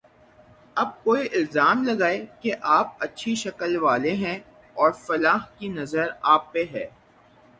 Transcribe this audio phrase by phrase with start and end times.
[0.75, 4.39] اب کوئی الزام لگائے کہ آپ اچھی شکل والے ہیں
[4.75, 6.87] اور فلاں کی نظر آپ پہ ہے۔